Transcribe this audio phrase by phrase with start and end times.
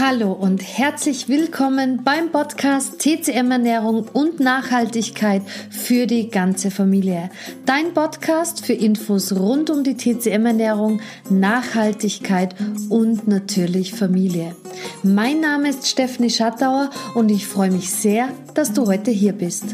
[0.00, 7.30] Hallo und herzlich willkommen beim Podcast TCM Ernährung und Nachhaltigkeit für die ganze Familie.
[7.66, 11.00] Dein Podcast für Infos rund um die TCM Ernährung,
[11.30, 12.54] Nachhaltigkeit
[12.88, 14.54] und natürlich Familie.
[15.02, 19.64] Mein Name ist Stephanie Schattauer und ich freue mich sehr, dass du heute hier bist.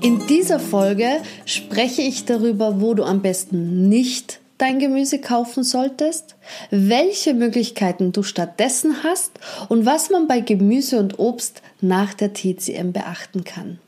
[0.00, 1.08] In dieser Folge
[1.44, 6.36] spreche ich darüber, wo du am besten nicht dein Gemüse kaufen solltest,
[6.70, 9.32] welche Möglichkeiten du stattdessen hast
[9.68, 13.80] und was man bei Gemüse und Obst nach der TCM beachten kann.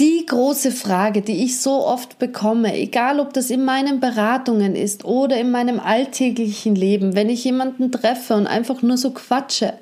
[0.00, 5.04] Die große Frage, die ich so oft bekomme, egal ob das in meinen Beratungen ist
[5.04, 9.74] oder in meinem alltäglichen Leben, wenn ich jemanden treffe und einfach nur so quatsche,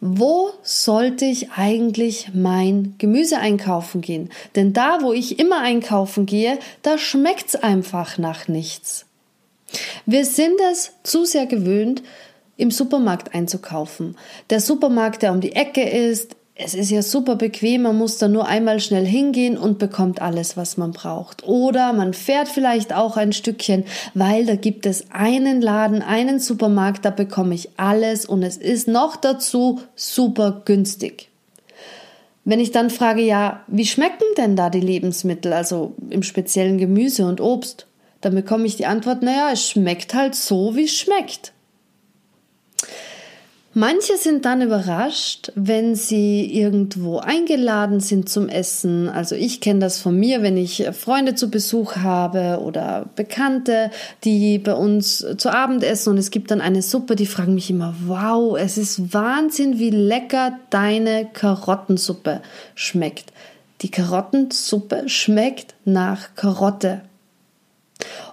[0.00, 4.28] wo sollte ich eigentlich mein Gemüse einkaufen gehen?
[4.54, 9.05] Denn da, wo ich immer einkaufen gehe, da schmeckt's einfach nach nichts.
[10.06, 12.02] Wir sind es zu sehr gewöhnt,
[12.56, 14.16] im Supermarkt einzukaufen.
[14.50, 18.28] Der Supermarkt, der um die Ecke ist, es ist ja super bequem, man muss da
[18.28, 21.46] nur einmal schnell hingehen und bekommt alles, was man braucht.
[21.46, 27.04] Oder man fährt vielleicht auch ein Stückchen, weil da gibt es einen Laden, einen Supermarkt,
[27.04, 31.28] da bekomme ich alles und es ist noch dazu super günstig.
[32.46, 37.26] Wenn ich dann frage, ja, wie schmecken denn da die Lebensmittel, also im speziellen Gemüse
[37.26, 37.85] und Obst?
[38.26, 41.52] Dann bekomme ich die Antwort, naja, es schmeckt halt so, wie es schmeckt.
[43.72, 49.08] Manche sind dann überrascht, wenn sie irgendwo eingeladen sind zum Essen.
[49.08, 53.92] Also ich kenne das von mir, wenn ich Freunde zu Besuch habe oder Bekannte,
[54.24, 57.70] die bei uns zu Abend essen und es gibt dann eine Suppe, die fragen mich
[57.70, 62.42] immer, wow, es ist Wahnsinn, wie lecker deine Karottensuppe
[62.74, 63.32] schmeckt.
[63.82, 67.02] Die Karottensuppe schmeckt nach Karotte.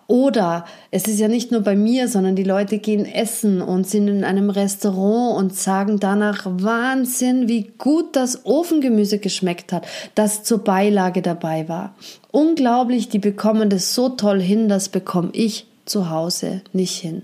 [0.08, 4.08] Oder es ist ja nicht nur bei mir, sondern die Leute gehen essen und sind
[4.08, 9.86] in einem Restaurant und sagen danach Wahnsinn, wie gut das Ofengemüse geschmeckt hat,
[10.16, 11.96] das zur Beilage dabei war.
[12.32, 17.24] Unglaublich, die bekommen das so toll hin, das bekomme ich zu Hause nicht hin.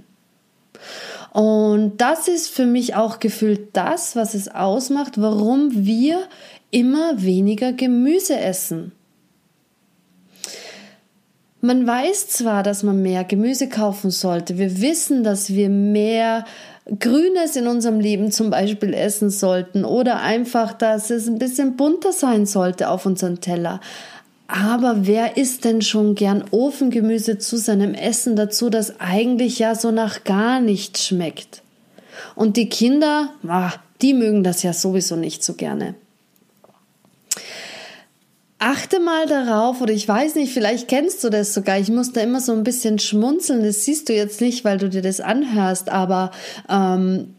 [1.32, 6.20] Und das ist für mich auch gefühlt das, was es ausmacht, warum wir
[6.72, 8.94] immer weniger Gemüse essen.
[11.62, 14.58] Man weiß zwar, dass man mehr Gemüse kaufen sollte.
[14.58, 16.46] Wir wissen, dass wir mehr
[17.00, 22.14] Grünes in unserem Leben zum Beispiel essen sollten oder einfach, dass es ein bisschen bunter
[22.14, 23.82] sein sollte auf unserem Teller.
[24.48, 29.92] Aber wer isst denn schon gern Ofengemüse zu seinem Essen dazu, das eigentlich ja so
[29.92, 31.62] nach gar nichts schmeckt?
[32.36, 35.96] Und die Kinder, ah, die mögen das ja sowieso nicht so gerne
[38.60, 41.80] achte mal darauf, oder ich weiß nicht, vielleicht kennst du das sogar.
[41.80, 43.64] Ich muss da immer so ein bisschen schmunzeln.
[43.64, 46.32] Das siehst du jetzt nicht, weil du dir das anhörst, aber
[46.70, 47.34] ähm,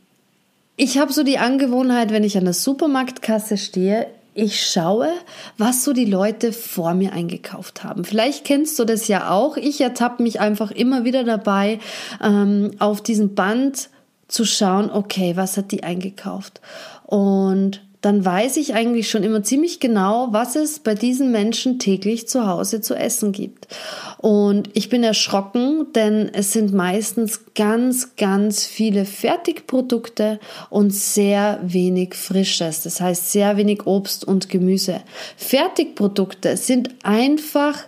[0.77, 5.11] ich habe so die Angewohnheit, wenn ich an der Supermarktkasse stehe, ich schaue,
[5.59, 8.05] was so die Leute vor mir eingekauft haben.
[8.05, 9.57] Vielleicht kennst du das ja auch.
[9.57, 11.81] Ich ertappe mich einfach immer wieder dabei,
[12.23, 13.91] ähm, auf diesem Band
[14.29, 16.61] zu schauen, okay, was hat die eingekauft?
[17.05, 22.29] Und dann weiß ich eigentlich schon immer ziemlich genau, was es bei diesen Menschen täglich
[22.29, 23.69] zu Hause zu essen gibt.
[24.17, 30.41] Und ich bin erschrocken, denn es sind meistens ganz, ganz viele Fertigprodukte
[30.71, 32.83] und sehr wenig Frisches.
[32.83, 35.03] Das heißt sehr wenig Obst und Gemüse.
[35.37, 37.85] Fertigprodukte sind einfach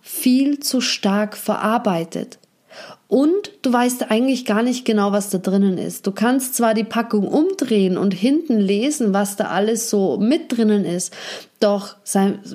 [0.00, 2.38] viel zu stark verarbeitet.
[3.08, 6.06] Und du weißt eigentlich gar nicht genau, was da drinnen ist.
[6.06, 10.84] Du kannst zwar die Packung umdrehen und hinten lesen, was da alles so mit drinnen
[10.84, 11.14] ist,
[11.60, 11.96] doch,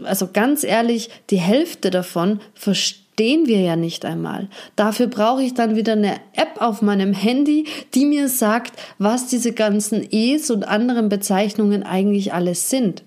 [0.04, 4.50] also ganz ehrlich, die Hälfte davon verstehen wir ja nicht einmal.
[4.76, 9.54] Dafür brauche ich dann wieder eine App auf meinem Handy, die mir sagt, was diese
[9.54, 13.04] ganzen E's und anderen Bezeichnungen eigentlich alles sind.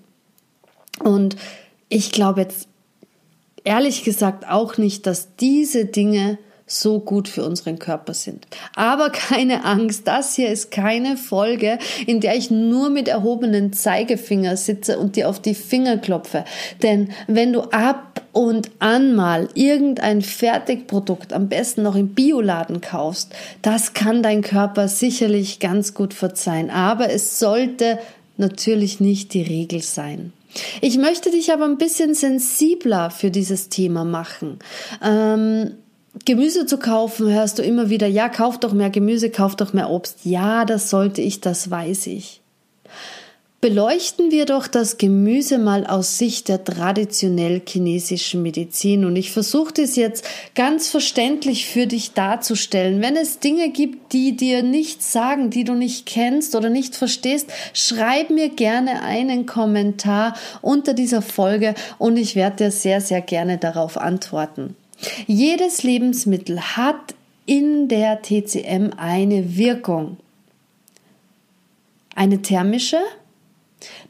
[0.99, 1.35] Und
[1.89, 2.67] ich glaube jetzt
[3.63, 6.37] ehrlich gesagt auch nicht, dass diese Dinge
[6.67, 8.47] so gut für unseren Körper sind.
[8.75, 11.77] Aber keine Angst, das hier ist keine Folge,
[12.07, 16.43] in der ich nur mit erhobenen Zeigefinger sitze und dir auf die Finger klopfe.
[16.81, 23.33] Denn wenn du ab und an mal irgendein Fertigprodukt, am besten noch im Bioladen kaufst,
[23.61, 26.71] das kann dein Körper sicherlich ganz gut verzeihen.
[26.71, 27.99] Aber es sollte
[28.37, 30.33] natürlich nicht die Regel sein.
[30.81, 34.59] Ich möchte dich aber ein bisschen sensibler für dieses Thema machen.
[35.03, 35.75] Ähm,
[36.23, 39.89] Gemüse zu kaufen, hörst du immer wieder, ja, kauf doch mehr Gemüse, kauf doch mehr
[39.89, 40.19] Obst.
[40.23, 42.41] Ja, das sollte ich, das weiß ich.
[43.65, 49.05] Beleuchten wir doch das Gemüse mal aus Sicht der traditionell chinesischen Medizin.
[49.05, 50.23] Und ich versuche das jetzt
[50.53, 53.01] ganz verständlich für dich darzustellen.
[53.01, 57.47] Wenn es Dinge gibt, die dir nichts sagen, die du nicht kennst oder nicht verstehst,
[57.73, 63.57] schreib mir gerne einen Kommentar unter dieser Folge und ich werde dir sehr, sehr gerne
[63.57, 64.75] darauf antworten.
[65.27, 67.15] Jedes Lebensmittel hat
[67.45, 70.17] in der TCM eine Wirkung.
[72.15, 72.99] Eine thermische,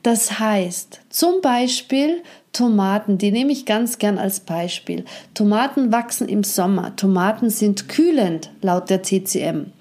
[0.04, 2.22] das heißt, zum Beispiel
[2.54, 5.04] Tomaten, die nehme ich ganz gern als Beispiel.
[5.34, 6.96] Tomaten wachsen im Sommer.
[6.96, 9.72] Tomaten sind kühlend laut der TCM.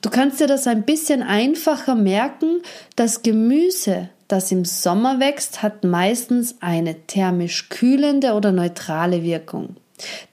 [0.00, 2.62] Du kannst dir das ein bisschen einfacher merken.
[2.94, 9.76] Das Gemüse, das im Sommer wächst, hat meistens eine thermisch kühlende oder neutrale Wirkung.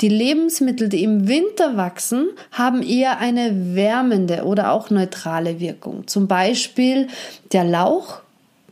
[0.01, 6.07] Die Lebensmittel, die im Winter wachsen, haben eher eine wärmende oder auch neutrale Wirkung.
[6.07, 7.07] Zum Beispiel
[7.51, 8.21] der Lauch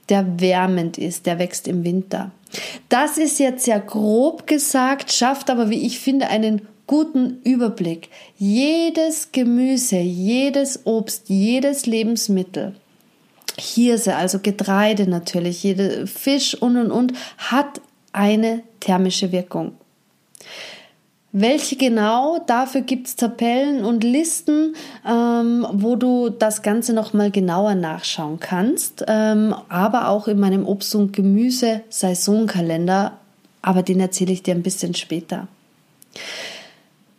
[0.09, 2.31] der wärmend ist, der wächst im Winter.
[2.89, 8.09] Das ist jetzt sehr grob gesagt, schafft aber, wie ich finde, einen guten Überblick.
[8.38, 12.75] Jedes Gemüse, jedes Obst, jedes Lebensmittel,
[13.57, 17.79] Hirse, also Getreide natürlich, jede Fisch und und und, hat
[18.11, 19.77] eine thermische Wirkung.
[21.33, 22.39] Welche genau?
[22.45, 24.75] Dafür gibt es Tabellen und Listen,
[25.07, 29.05] ähm, wo du das Ganze nochmal genauer nachschauen kannst.
[29.07, 33.13] Ähm, aber auch in meinem Obst- und Gemüse-Saisonkalender.
[33.61, 35.47] Aber den erzähle ich dir ein bisschen später.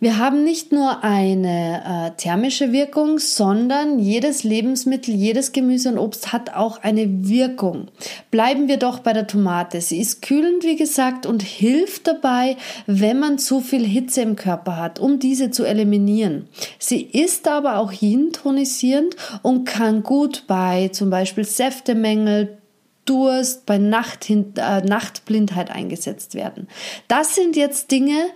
[0.02, 6.32] Wir haben nicht nur eine äh, thermische Wirkung, sondern jedes Lebensmittel, jedes Gemüse und Obst
[6.32, 7.86] hat auch eine Wirkung.
[8.32, 9.80] Bleiben wir doch bei der Tomate.
[9.80, 12.56] Sie ist kühlend, wie gesagt, und hilft dabei,
[12.88, 16.48] wenn man zu viel Hitze im Körper hat, um diese zu eliminieren.
[16.80, 22.58] Sie ist aber auch yin-tonisierend und kann gut bei zum Beispiel Säftemängel,
[23.04, 26.68] Durst, bei Nacht, äh, Nachtblindheit eingesetzt werden.
[27.08, 28.30] Das sind jetzt Dinge,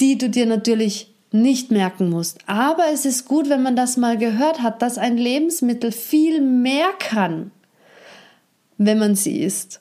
[0.00, 2.38] die du dir natürlich nicht merken musst.
[2.46, 6.88] Aber es ist gut, wenn man das mal gehört hat, dass ein Lebensmittel viel mehr
[6.98, 7.50] kann,
[8.78, 9.80] wenn man sie isst.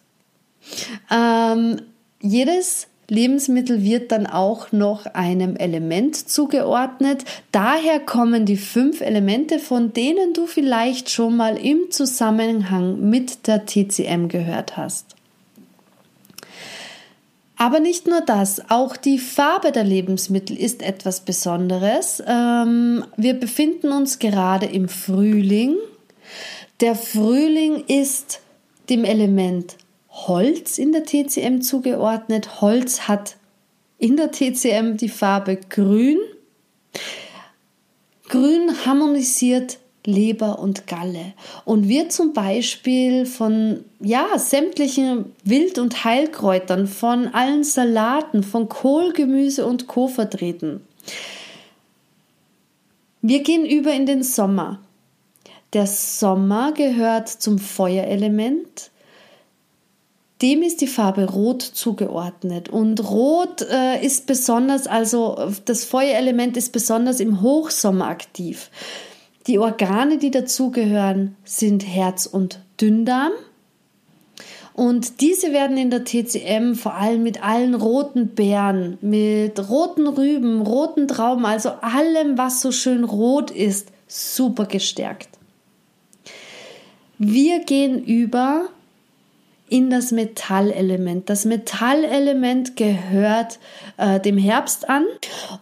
[1.10, 1.82] Ähm,
[2.20, 7.24] jedes Lebensmittel wird dann auch noch einem Element zugeordnet.
[7.54, 13.66] Daher kommen die fünf Elemente, von denen du vielleicht schon mal im Zusammenhang mit der
[13.66, 15.16] TCM gehört hast.
[17.56, 22.22] Aber nicht nur das, auch die Farbe der Lebensmittel ist etwas Besonderes.
[22.28, 25.76] Ähm, wir befinden uns gerade im Frühling.
[26.82, 28.42] Der Frühling ist
[28.90, 29.76] dem Element
[30.26, 32.62] Holz in der TCM zugeordnet.
[32.62, 33.38] Holz hat
[34.00, 36.18] in der TCM die Farbe Grün.
[38.28, 41.34] Grün harmonisiert Leber und Galle
[41.66, 49.12] und wird zum Beispiel von ja, sämtlichen Wild- und Heilkräutern, von allen Salaten, von Kohl,
[49.12, 50.08] Gemüse und Co.
[50.08, 50.82] vertreten.
[53.22, 54.80] Wir gehen über in den Sommer.
[55.74, 58.92] Der Sommer gehört zum Feuerelement.
[60.42, 62.70] Dem ist die Farbe Rot zugeordnet.
[62.70, 68.70] Und Rot äh, ist besonders, also das Feuerelement ist besonders im Hochsommer aktiv.
[69.48, 73.32] Die Organe, die dazugehören, sind Herz und Dünndarm.
[74.74, 80.62] Und diese werden in der TCM vor allem mit allen roten Beeren, mit roten Rüben,
[80.62, 85.30] roten Trauben, also allem, was so schön rot ist, super gestärkt.
[87.18, 88.70] Wir gehen über
[89.70, 91.30] in das Metallelement.
[91.30, 93.60] Das Metallelement gehört
[93.98, 95.06] äh, dem Herbst an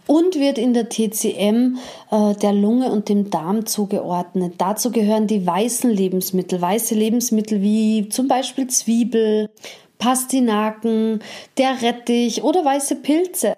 [0.05, 1.77] und wird in der TCM
[2.11, 4.55] äh, der Lunge und dem Darm zugeordnet.
[4.57, 9.49] Dazu gehören die weißen Lebensmittel, weiße Lebensmittel wie zum Beispiel Zwiebel,
[9.97, 11.19] Pastinaken,
[11.57, 13.55] der Rettich oder weiße Pilze.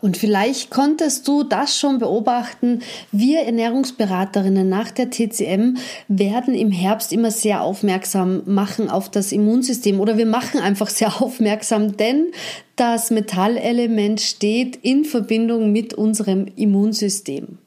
[0.00, 2.80] Und vielleicht konntest du das schon beobachten.
[3.12, 5.76] Wir Ernährungsberaterinnen nach der TCM
[6.08, 11.20] werden im Herbst immer sehr aufmerksam machen auf das Immunsystem oder wir machen einfach sehr
[11.22, 12.32] aufmerksam, denn
[12.76, 17.58] das Metallelement steht in Verbindung mit unserem Immunsystem.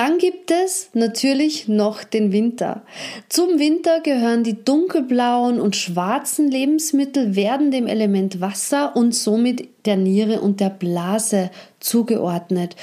[0.00, 2.80] Dann gibt es natürlich noch den Winter.
[3.28, 9.98] Zum Winter gehören die dunkelblauen und schwarzen Lebensmittel, werden dem Element Wasser und somit der
[9.98, 12.76] Niere und der Blase zugeordnet.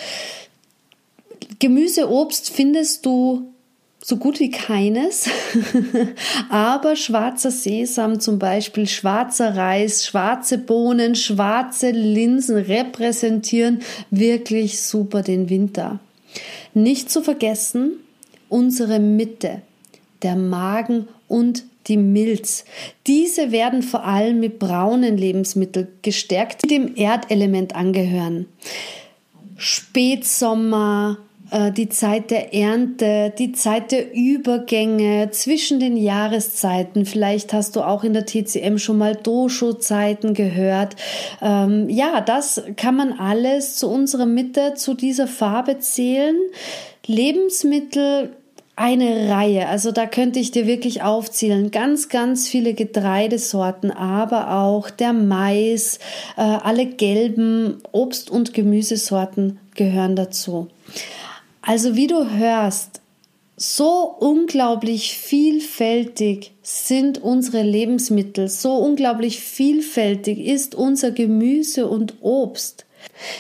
[1.57, 3.51] Gemüse, Obst findest du
[4.00, 5.27] so gut wie keines,
[6.51, 13.79] aber schwarzer Sesam zum Beispiel, schwarzer Reis, schwarze Bohnen, schwarze Linsen repräsentieren
[14.12, 16.00] wirklich super den Winter.
[16.74, 18.00] Nicht zu vergessen
[18.50, 19.62] unsere Mitte,
[20.22, 22.65] der Magen und die Milz.
[23.06, 28.48] Diese werden vor allem mit braunen Lebensmitteln gestärkt, die dem Erdelement angehören.
[29.58, 31.17] Spätsommer,
[31.71, 37.05] die Zeit der Ernte, die Zeit der Übergänge zwischen den Jahreszeiten.
[37.05, 40.95] Vielleicht hast du auch in der TCM schon mal Dosho-Zeiten gehört.
[41.41, 46.35] Ähm, ja, das kann man alles zu unserer Mitte, zu dieser Farbe zählen.
[47.05, 48.35] Lebensmittel
[48.77, 49.67] eine Reihe.
[49.67, 51.71] Also da könnte ich dir wirklich aufzählen.
[51.71, 55.97] Ganz, ganz viele Getreidesorten, aber auch der Mais,
[56.37, 60.67] äh, alle gelben Obst- und Gemüsesorten gehören dazu.
[61.67, 63.01] Also wie du hörst,
[63.57, 72.86] so unglaublich vielfältig sind unsere Lebensmittel, so unglaublich vielfältig ist unser Gemüse und Obst.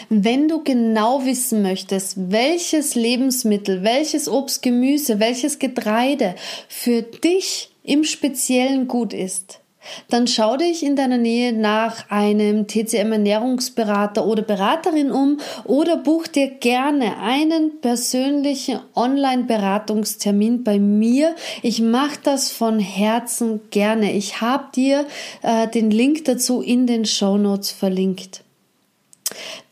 [0.09, 6.35] Wenn du genau wissen möchtest, welches Lebensmittel, welches Obst, Gemüse, welches Getreide
[6.67, 9.61] für dich im Speziellen gut ist,
[10.09, 16.27] dann schau dich in deiner Nähe nach einem TCM Ernährungsberater oder Beraterin um oder buch
[16.27, 21.35] dir gerne einen persönlichen Online-Beratungstermin bei mir.
[21.61, 24.13] Ich mache das von Herzen gerne.
[24.13, 25.05] Ich habe dir
[25.41, 28.43] äh, den Link dazu in den Show Notes verlinkt.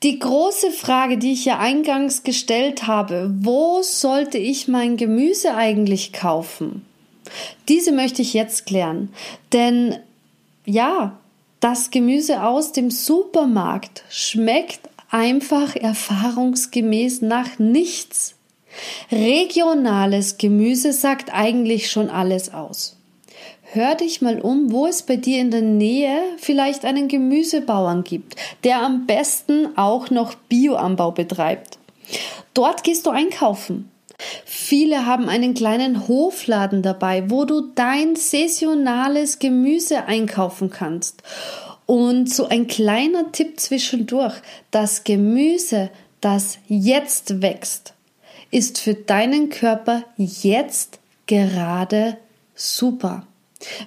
[0.03, 6.13] Die große Frage, die ich ja eingangs gestellt habe, wo sollte ich mein Gemüse eigentlich
[6.13, 6.85] kaufen?
[7.67, 9.13] Diese möchte ich jetzt klären,
[9.53, 9.97] denn
[10.65, 11.17] ja,
[11.59, 18.35] das Gemüse aus dem Supermarkt schmeckt einfach erfahrungsgemäß nach nichts.
[19.11, 22.97] Regionales Gemüse sagt eigentlich schon alles aus.
[23.63, 28.35] Hör dich mal um, wo es bei dir in der Nähe vielleicht einen Gemüsebauern gibt,
[28.63, 31.77] der am besten auch noch Bioanbau betreibt.
[32.53, 33.91] Dort gehst du einkaufen.
[34.45, 41.21] Viele haben einen kleinen Hofladen dabei, wo du dein saisonales Gemüse einkaufen kannst.
[41.85, 44.33] Und so ein kleiner Tipp zwischendurch,
[44.71, 47.93] das Gemüse, das jetzt wächst,
[48.49, 52.17] ist für deinen Körper jetzt gerade
[52.55, 53.27] super.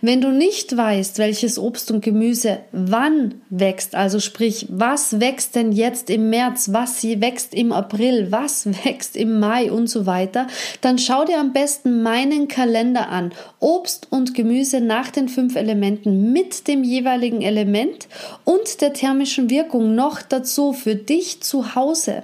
[0.01, 5.73] Wenn du nicht weißt, welches Obst und Gemüse wann wächst, also sprich, was wächst denn
[5.73, 10.47] jetzt im März, was wächst im April, was wächst im Mai und so weiter,
[10.81, 13.33] dann schau dir am besten meinen Kalender an.
[13.61, 18.09] Obst und Gemüse nach den fünf Elementen mit dem jeweiligen Element
[18.45, 22.23] und der thermischen Wirkung noch dazu für dich zu Hause.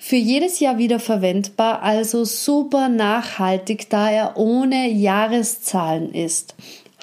[0.00, 6.54] Für jedes Jahr wieder verwendbar, also super nachhaltig, da er ohne Jahreszahlen ist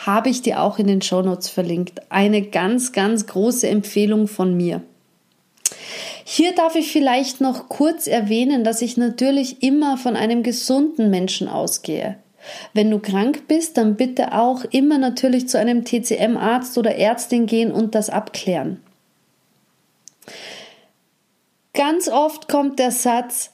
[0.05, 2.01] habe ich dir auch in den Shownotes verlinkt.
[2.09, 4.81] Eine ganz, ganz große Empfehlung von mir.
[6.23, 11.47] Hier darf ich vielleicht noch kurz erwähnen, dass ich natürlich immer von einem gesunden Menschen
[11.47, 12.17] ausgehe.
[12.74, 17.72] Wenn du krank bist, dann bitte auch immer natürlich zu einem TCM-Arzt oder Ärztin gehen
[17.72, 18.82] und das abklären.
[21.74, 23.51] Ganz oft kommt der Satz,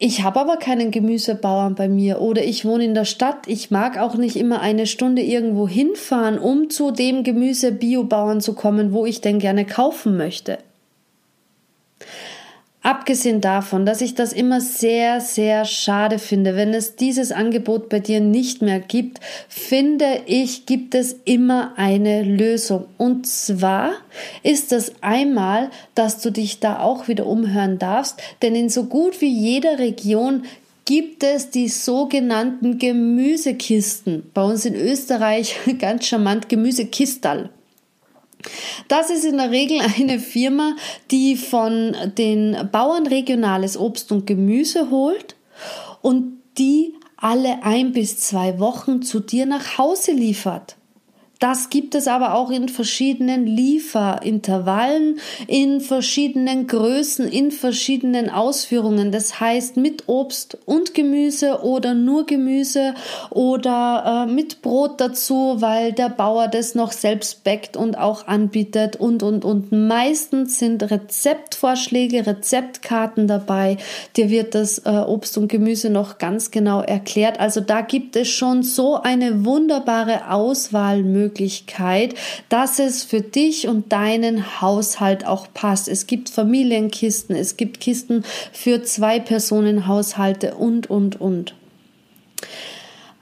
[0.00, 3.48] ich habe aber keinen Gemüsebauern bei mir oder ich wohne in der Stadt.
[3.48, 8.92] Ich mag auch nicht immer eine Stunde irgendwo hinfahren, um zu dem Gemüse-Biobauern zu kommen,
[8.92, 10.58] wo ich denn gerne kaufen möchte.
[12.88, 18.00] Abgesehen davon, dass ich das immer sehr, sehr schade finde, wenn es dieses Angebot bei
[18.00, 22.86] dir nicht mehr gibt, finde ich, gibt es immer eine Lösung.
[22.96, 23.92] Und zwar
[24.42, 29.20] ist es einmal, dass du dich da auch wieder umhören darfst, denn in so gut
[29.20, 30.44] wie jeder Region
[30.86, 34.30] gibt es die sogenannten Gemüsekisten.
[34.32, 37.50] Bei uns in Österreich ganz charmant Gemüsekistal.
[38.88, 40.76] Das ist in der Regel eine Firma,
[41.10, 45.36] die von den Bauern regionales Obst und Gemüse holt
[46.02, 50.77] und die alle ein bis zwei Wochen zu dir nach Hause liefert.
[51.38, 59.12] Das gibt es aber auch in verschiedenen Lieferintervallen, in verschiedenen Größen, in verschiedenen Ausführungen.
[59.12, 62.94] Das heißt mit Obst und Gemüse oder nur Gemüse
[63.30, 68.96] oder äh, mit Brot dazu, weil der Bauer das noch selbst backt und auch anbietet
[68.96, 69.70] und und und.
[69.70, 73.76] Meistens sind Rezeptvorschläge, Rezeptkarten dabei.
[74.16, 77.38] Dir wird das äh, Obst und Gemüse noch ganz genau erklärt.
[77.38, 82.14] Also da gibt es schon so eine wunderbare Auswahlmöglichkeit Möglichkeit,
[82.48, 85.88] dass es für dich und deinen Haushalt auch passt.
[85.88, 91.54] Es gibt Familienkisten, es gibt Kisten für zwei Personen Haushalte und, und, und.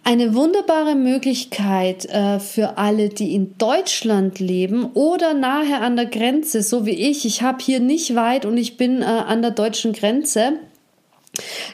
[0.04, 6.62] Eine wunderbare Möglichkeit äh, für alle, die in Deutschland leben oder nahe an der Grenze,
[6.62, 7.24] so wie ich.
[7.24, 10.52] Ich habe hier nicht weit und ich bin äh, an der deutschen Grenze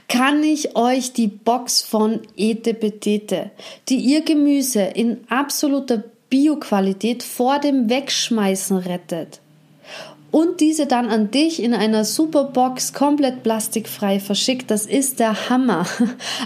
[0.09, 3.51] kann ich euch die Box von Ete Betete,
[3.89, 9.43] die ihr Gemüse in absoluter Bioqualität vor dem Wegschmeißen rettet,
[10.33, 14.71] und diese dann an dich in einer Superbox komplett plastikfrei verschickt.
[14.71, 15.87] Das ist der Hammer.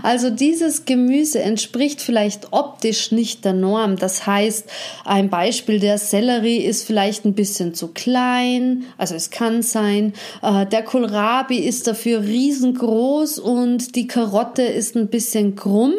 [0.02, 3.96] Also dieses Gemüse entspricht vielleicht optisch nicht der Norm.
[3.96, 4.68] Das heißt,
[5.04, 10.14] ein Beispiel, der Sellerie ist vielleicht ein bisschen zu klein, also es kann sein.
[10.42, 15.94] Äh, der Kohlrabi ist dafür riesengroß und die Karotte ist ein bisschen krumm.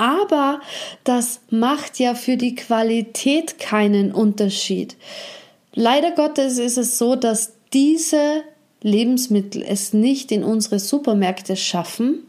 [0.00, 0.62] Aber
[1.04, 4.96] das macht ja für die Qualität keinen Unterschied.
[5.74, 8.40] Leider Gottes ist es so, dass diese
[8.80, 12.22] Lebensmittel es nicht in unsere Supermärkte schaffen,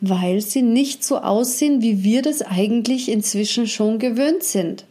[0.00, 4.84] weil sie nicht so aussehen, wie wir das eigentlich inzwischen schon gewöhnt sind.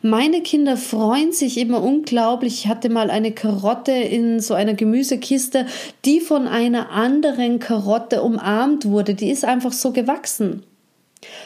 [0.00, 2.54] Meine Kinder freuen sich immer unglaublich.
[2.54, 5.66] Ich hatte mal eine Karotte in so einer Gemüsekiste,
[6.04, 9.16] die von einer anderen Karotte umarmt wurde.
[9.16, 10.62] Die ist einfach so gewachsen.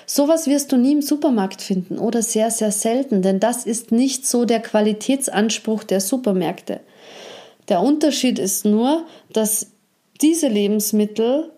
[0.06, 4.26] Sowas wirst du nie im Supermarkt finden oder sehr, sehr selten, denn das ist nicht
[4.26, 6.80] so der Qualitätsanspruch der Supermärkte.
[7.68, 9.68] Der Unterschied ist nur, dass
[10.20, 11.50] diese Lebensmittel,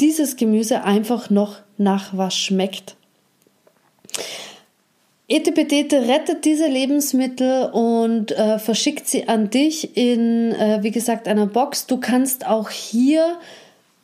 [0.00, 2.96] dieses Gemüse einfach noch nach was schmeckt.
[5.28, 11.46] Etepetete rettet diese Lebensmittel und äh, verschickt sie an dich in, äh, wie gesagt, einer
[11.46, 11.86] Box.
[11.86, 13.38] Du kannst auch hier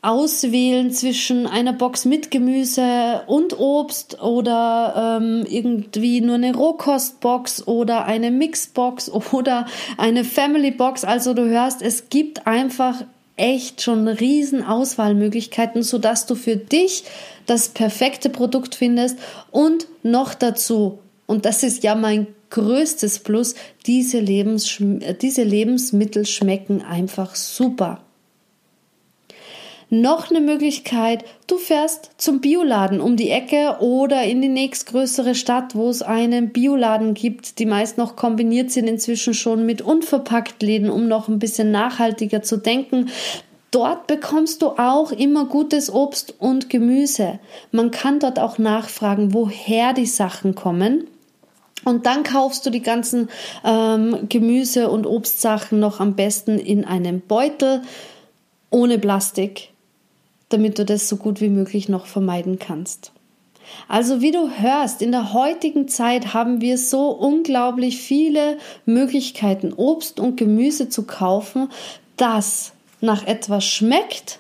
[0.07, 8.05] auswählen zwischen einer Box mit Gemüse und Obst oder ähm, irgendwie nur eine Rohkostbox oder
[8.05, 9.67] eine Mixbox oder
[9.99, 11.05] eine Family Box.
[11.05, 13.05] Also du hörst, es gibt einfach
[13.37, 17.03] echt schon riesen Auswahlmöglichkeiten, sodass du für dich
[17.47, 19.19] das perfekte Produkt findest
[19.51, 24.81] und noch dazu, und das ist ja mein größtes Plus, diese, Lebens
[25.21, 28.06] diese Lebensmittel schmecken einfach super.
[29.89, 35.77] Noch eine Möglichkeit, du fährst zum Bioladen um die Ecke oder in die nächstgrößere Stadt,
[35.77, 37.61] wo es einen Bioladen gibt.
[37.61, 42.57] Die meist noch kombiniert sind inzwischen schon mit Unverpacktläden, um noch ein bisschen nachhaltiger zu
[42.57, 43.11] denken.
[43.71, 47.39] Dort bekommst du auch immer gutes Obst und Gemüse.
[47.71, 51.07] Man kann dort auch nachfragen, woher die Sachen kommen.
[51.85, 53.29] Und dann kaufst du die ganzen
[53.65, 57.83] ähm, Gemüse- und Obstsachen noch am besten in einem Beutel
[58.71, 59.71] ohne Plastik
[60.49, 63.13] damit du das so gut wie möglich noch vermeiden kannst.
[63.89, 70.21] Also wie du hörst, in der heutigen Zeit haben wir so unglaublich viele Möglichkeiten, Obst
[70.21, 71.69] und Gemüse zu kaufen,
[72.17, 74.39] das nach etwas schmeckt,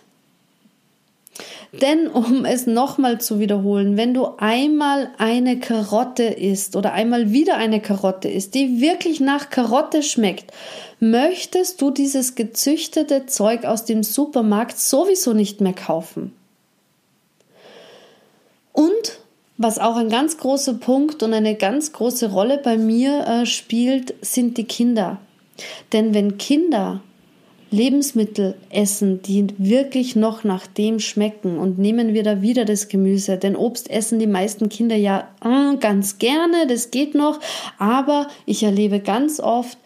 [1.81, 7.57] denn um es nochmal zu wiederholen, wenn du einmal eine Karotte isst oder einmal wieder
[7.57, 10.53] eine Karotte isst, die wirklich nach Karotte schmeckt,
[11.01, 16.33] möchtest du dieses gezüchtete Zeug aus dem Supermarkt sowieso nicht mehr kaufen.
[18.73, 19.19] Und
[19.59, 24.15] was auch ein ganz großer Punkt und eine ganz große Rolle bei mir äh, spielt,
[24.21, 25.19] sind die Kinder.
[25.93, 27.01] Denn wenn Kinder
[27.77, 33.37] Lebensmittel essen, die wirklich noch nach dem schmecken und nehmen wir da wieder das Gemüse,
[33.37, 37.39] denn Obst essen die meisten Kinder ja äh, ganz gerne, das geht noch,
[37.79, 39.79] aber ich erlebe ganz oft,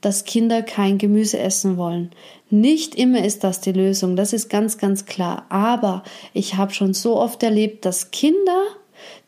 [0.00, 2.10] dass Kinder kein Gemüse essen wollen.
[2.50, 5.46] Nicht immer ist das die Lösung, das ist ganz, ganz klar.
[5.48, 8.62] Aber ich habe schon so oft erlebt, dass Kinder,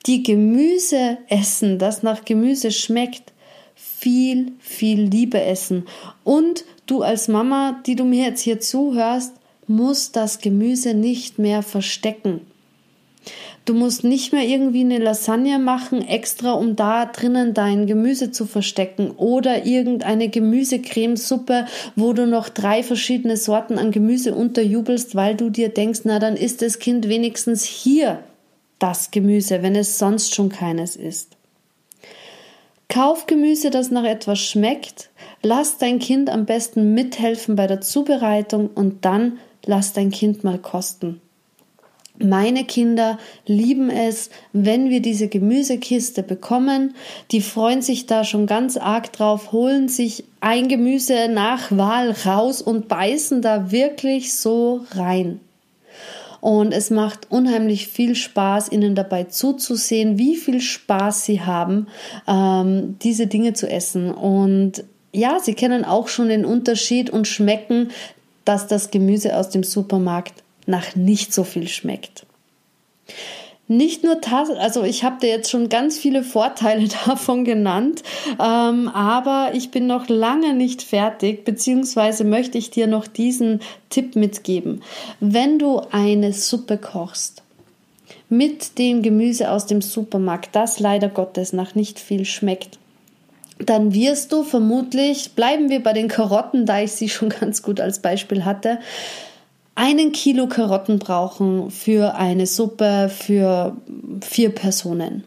[0.06, 3.32] die Gemüse essen, das nach Gemüse schmeckt,
[4.00, 5.84] viel, viel Liebe essen.
[6.24, 9.34] Und du als Mama, die du mir jetzt hier zuhörst,
[9.66, 12.40] musst das Gemüse nicht mehr verstecken.
[13.66, 18.46] Du musst nicht mehr irgendwie eine Lasagne machen, extra um da drinnen dein Gemüse zu
[18.46, 25.50] verstecken oder irgendeine Gemüsecremesuppe, wo du noch drei verschiedene Sorten an Gemüse unterjubelst, weil du
[25.50, 28.24] dir denkst, na dann ist das Kind wenigstens hier
[28.78, 31.36] das Gemüse, wenn es sonst schon keines ist.
[32.90, 35.10] Kauf Gemüse, das nach etwas schmeckt,
[35.42, 40.58] lass dein Kind am besten mithelfen bei der Zubereitung und dann lass dein Kind mal
[40.58, 41.20] kosten.
[42.18, 46.94] Meine Kinder lieben es, wenn wir diese Gemüsekiste bekommen.
[47.30, 52.60] Die freuen sich da schon ganz arg drauf, holen sich ein Gemüse nach Wahl raus
[52.60, 55.38] und beißen da wirklich so rein.
[56.40, 61.88] Und es macht unheimlich viel Spaß, ihnen dabei zuzusehen, wie viel Spaß sie haben,
[62.26, 64.10] ähm, diese Dinge zu essen.
[64.10, 67.90] Und ja, sie kennen auch schon den Unterschied und schmecken,
[68.44, 72.24] dass das Gemüse aus dem Supermarkt nach nicht so viel schmeckt.
[73.70, 78.02] Nicht nur das, also ich habe dir jetzt schon ganz viele Vorteile davon genannt,
[78.40, 84.16] ähm, aber ich bin noch lange nicht fertig, beziehungsweise möchte ich dir noch diesen Tipp
[84.16, 84.82] mitgeben.
[85.20, 87.44] Wenn du eine Suppe kochst,
[88.28, 92.78] mit dem Gemüse aus dem Supermarkt, das leider Gottes nach nicht viel schmeckt,
[93.58, 97.80] dann wirst du vermutlich, bleiben wir bei den Karotten, da ich sie schon ganz gut
[97.80, 98.80] als Beispiel hatte,
[99.74, 103.76] einen Kilo Karotten brauchen für eine Suppe für
[104.20, 105.24] vier Personen.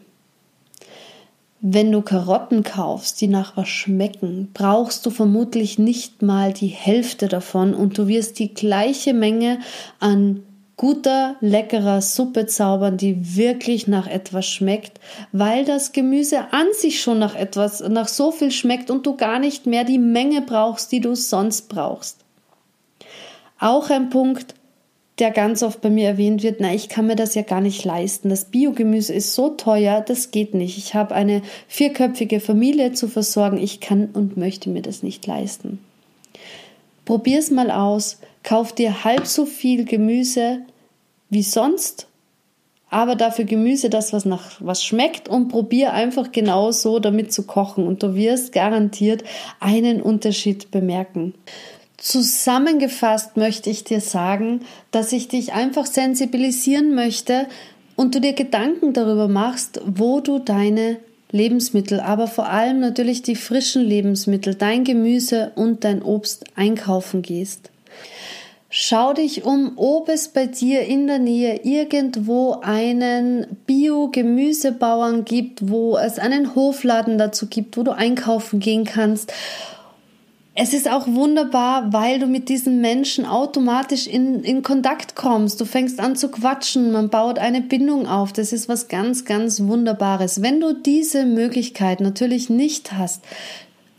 [1.60, 7.26] Wenn du Karotten kaufst, die nach was schmecken, brauchst du vermutlich nicht mal die Hälfte
[7.26, 9.60] davon und du wirst die gleiche Menge
[9.98, 10.42] an
[10.76, 15.00] guter, leckerer Suppe zaubern, die wirklich nach etwas schmeckt,
[15.32, 19.38] weil das Gemüse an sich schon nach etwas, nach so viel schmeckt und du gar
[19.38, 22.23] nicht mehr die Menge brauchst, die du sonst brauchst.
[23.58, 24.54] Auch ein Punkt,
[25.18, 27.84] der ganz oft bei mir erwähnt wird, na, ich kann mir das ja gar nicht
[27.84, 28.28] leisten.
[28.28, 30.76] Das Biogemüse ist so teuer, das geht nicht.
[30.76, 35.78] Ich habe eine vierköpfige Familie zu versorgen, ich kann und möchte mir das nicht leisten.
[37.04, 40.62] Probier's mal aus, kauf dir halb so viel Gemüse
[41.30, 42.08] wie sonst,
[42.90, 47.44] aber dafür Gemüse, das was nach was schmeckt und probier einfach genau so damit zu
[47.44, 49.24] kochen und du wirst garantiert
[49.60, 51.34] einen Unterschied bemerken.
[51.96, 57.46] Zusammengefasst möchte ich dir sagen, dass ich dich einfach sensibilisieren möchte
[57.96, 60.96] und du dir Gedanken darüber machst, wo du deine
[61.30, 67.70] Lebensmittel, aber vor allem natürlich die frischen Lebensmittel, dein Gemüse und dein Obst einkaufen gehst.
[68.70, 75.96] Schau dich um, ob es bei dir in der Nähe irgendwo einen Bio-Gemüsebauern gibt, wo
[75.96, 79.32] es einen Hofladen dazu gibt, wo du einkaufen gehen kannst
[80.56, 85.60] es ist auch wunderbar, weil du mit diesen Menschen automatisch in, in Kontakt kommst.
[85.60, 88.32] Du fängst an zu quatschen, man baut eine Bindung auf.
[88.32, 90.42] Das ist was ganz, ganz Wunderbares.
[90.42, 93.24] Wenn du diese Möglichkeit natürlich nicht hast,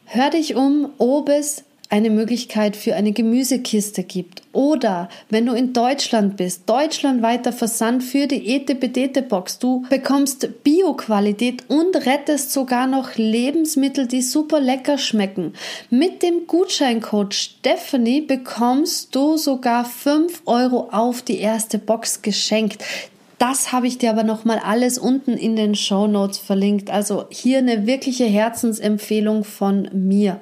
[0.06, 1.66] hör dich um, ob es
[1.96, 4.42] eine Möglichkeit für eine Gemüsekiste gibt.
[4.52, 9.60] Oder wenn du in Deutschland bist, deutschlandweiter Versand für die Ete-Bedete-Box.
[9.60, 15.54] Du bekommst Bio-Qualität und rettest sogar noch Lebensmittel, die super lecker schmecken.
[15.90, 22.84] Mit dem Gutscheincode Stephanie bekommst du sogar 5 Euro auf die erste Box geschenkt.
[23.38, 26.90] Das habe ich dir aber nochmal alles unten in den Show Notes verlinkt.
[26.90, 30.42] Also hier eine wirkliche Herzensempfehlung von mir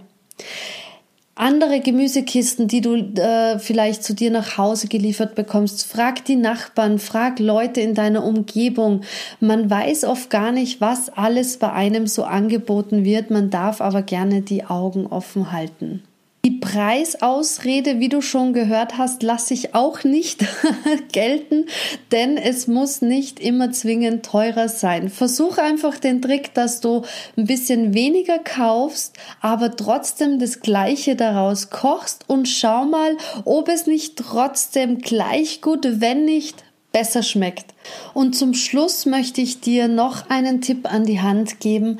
[1.35, 5.85] andere Gemüsekisten, die du äh, vielleicht zu dir nach Hause geliefert bekommst.
[5.85, 9.01] Frag die Nachbarn, frag Leute in deiner Umgebung.
[9.39, 13.31] Man weiß oft gar nicht, was alles bei einem so angeboten wird.
[13.31, 16.03] Man darf aber gerne die Augen offen halten.
[16.45, 20.43] Die Preisausrede, wie du schon gehört hast, lasse ich auch nicht
[21.13, 21.67] gelten,
[22.11, 25.07] denn es muss nicht immer zwingend teurer sein.
[25.07, 27.03] Versuch einfach den Trick, dass du
[27.37, 33.87] ein bisschen weniger kaufst, aber trotzdem das Gleiche daraus kochst und schau mal, ob es
[33.87, 37.73] nicht trotzdem gleich gut, wenn nicht besser schmeckt.
[38.13, 41.99] Und zum Schluss möchte ich dir noch einen Tipp an die Hand geben.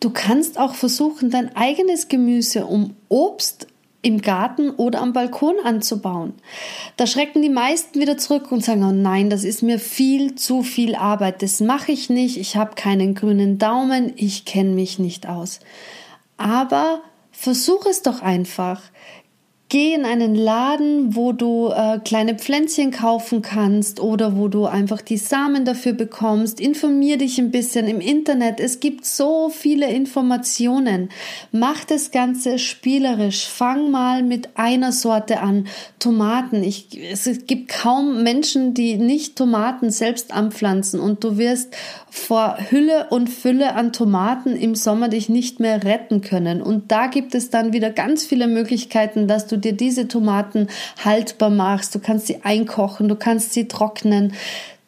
[0.00, 3.66] Du kannst auch versuchen, dein eigenes Gemüse um Obst
[4.02, 6.34] im Garten oder am Balkon anzubauen.
[6.96, 10.62] Da schrecken die meisten wieder zurück und sagen, oh nein, das ist mir viel zu
[10.62, 15.26] viel Arbeit, das mache ich nicht, ich habe keinen grünen Daumen, ich kenne mich nicht
[15.26, 15.58] aus.
[16.36, 17.00] Aber
[17.32, 18.80] versuch es doch einfach.
[19.68, 25.02] Geh in einen Laden, wo du äh, kleine Pflänzchen kaufen kannst oder wo du einfach
[25.02, 26.60] die Samen dafür bekommst.
[26.60, 28.60] Informier dich ein bisschen im Internet.
[28.60, 31.08] Es gibt so viele Informationen.
[31.50, 33.48] Mach das Ganze spielerisch.
[33.48, 35.66] Fang mal mit einer Sorte an.
[35.98, 36.62] Tomaten.
[36.62, 41.74] Ich, es gibt kaum Menschen, die nicht Tomaten selbst anpflanzen und du wirst
[42.08, 46.62] vor Hülle und Fülle an Tomaten im Sommer dich nicht mehr retten können.
[46.62, 50.68] Und da gibt es dann wieder ganz viele Möglichkeiten, dass du du dir diese Tomaten
[51.04, 51.94] haltbar machst.
[51.94, 54.34] Du kannst sie einkochen, du kannst sie trocknen.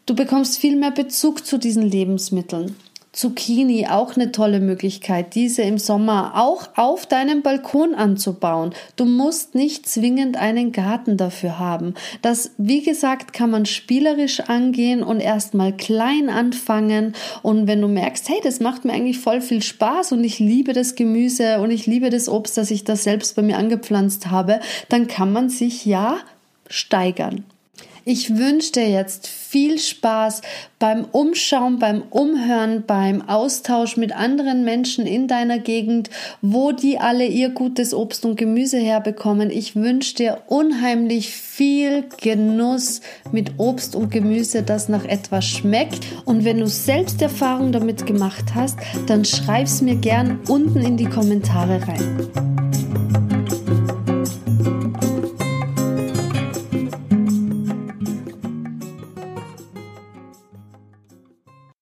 [0.06, 2.76] Du bekommst viel mehr Bezug zu diesen Lebensmitteln.
[3.18, 8.72] Zucchini auch eine tolle Möglichkeit, diese im Sommer auch auf deinem Balkon anzubauen.
[8.94, 11.94] Du musst nicht zwingend einen Garten dafür haben.
[12.22, 17.12] Das, wie gesagt, kann man spielerisch angehen und erstmal klein anfangen.
[17.42, 20.72] Und wenn du merkst, hey, das macht mir eigentlich voll viel Spaß und ich liebe
[20.72, 24.60] das Gemüse und ich liebe das Obst, das ich da selbst bei mir angepflanzt habe,
[24.90, 26.18] dann kann man sich ja
[26.68, 27.42] steigern.
[28.10, 30.40] Ich wünsche dir jetzt viel Spaß
[30.78, 36.08] beim Umschauen, beim Umhören, beim Austausch mit anderen Menschen in deiner Gegend,
[36.40, 39.50] wo die alle ihr gutes Obst und Gemüse herbekommen.
[39.50, 46.00] Ich wünsche dir unheimlich viel Genuss mit Obst und Gemüse, das nach etwas schmeckt.
[46.24, 51.10] Und wenn du selbst Erfahrung damit gemacht hast, dann schreib's mir gern unten in die
[51.10, 53.17] Kommentare rein.